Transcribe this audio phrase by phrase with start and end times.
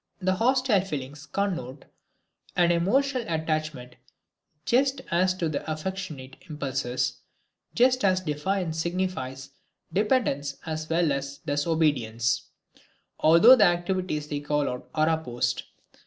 [0.19, 1.85] The hostile feelings connote
[2.55, 3.97] an emotional attachment
[4.65, 7.19] just as do the affectionate impulses,
[7.75, 9.51] just as defiance signifies
[9.93, 12.47] dependence as well as does obedience,
[13.19, 15.61] although the activities they call out are opposed.